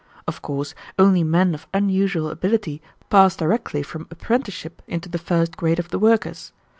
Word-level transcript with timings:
Of 0.27 0.41
course 0.41 0.73
only 0.97 1.23
men 1.23 1.53
of 1.53 1.67
unusual 1.75 2.31
ability 2.31 2.81
pass 3.11 3.35
directly 3.35 3.83
from 3.83 4.07
apprenticeship 4.09 4.81
into 4.87 5.09
the 5.09 5.19
first 5.19 5.55
grade 5.55 5.77
of 5.77 5.89
the 5.89 5.99
workers. 5.99 6.53